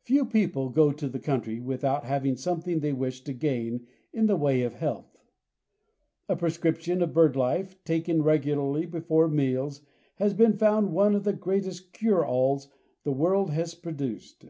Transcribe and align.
Few 0.00 0.24
people 0.24 0.70
go 0.70 0.92
to 0.92 1.10
the 1.10 1.18
country 1.18 1.60
without 1.60 2.04
having 2.04 2.36
something 2.38 2.80
they 2.80 2.94
wish 2.94 3.22
to 3.24 3.34
gain 3.34 3.86
in 4.14 4.24
the 4.24 4.34
way 4.34 4.62
of 4.62 4.72
health. 4.76 5.18
A 6.26 6.36
prescription 6.36 7.02
of 7.02 7.12
bird 7.12 7.36
life 7.36 7.76
taken 7.84 8.22
regularly 8.22 8.86
before 8.86 9.28
meals 9.28 9.82
has 10.14 10.32
been 10.32 10.56
found 10.56 10.94
one 10.94 11.14
of 11.14 11.24
the 11.24 11.34
greatest 11.34 11.92
cure 11.92 12.24
alls 12.24 12.68
the 13.04 13.12
world 13.12 13.50
has 13.50 13.74
produced. 13.74 14.46